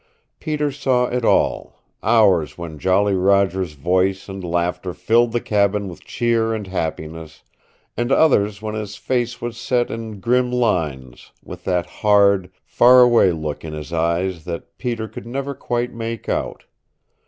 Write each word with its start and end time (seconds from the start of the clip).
Peter 0.39 0.71
saw 0.71 1.05
it 1.05 1.23
all 1.23 1.83
hours 2.01 2.57
when 2.57 2.79
Jolly 2.79 3.13
Roger's 3.13 3.73
voice 3.73 4.27
and 4.27 4.43
laughter 4.43 4.95
filled 4.95 5.31
the 5.31 5.39
cabin 5.39 5.87
with 5.87 6.03
cheer 6.03 6.55
and 6.55 6.65
happiness, 6.65 7.43
and 7.95 8.11
others 8.11 8.63
when 8.63 8.73
his 8.73 8.95
face 8.95 9.39
was 9.43 9.57
set 9.59 9.91
in 9.91 10.19
grim 10.19 10.51
lines, 10.51 11.31
with 11.45 11.65
that 11.65 11.85
hard, 11.85 12.49
far 12.63 13.01
away 13.01 13.31
look 13.31 13.63
in 13.63 13.73
his 13.73 13.93
eyes 13.93 14.43
that 14.45 14.75
Peter 14.79 15.07
could 15.07 15.27
never 15.27 15.53
quite 15.53 15.93
make 15.93 16.27
out. 16.27 16.63